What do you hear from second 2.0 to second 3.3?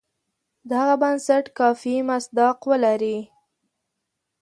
مصداق ولري.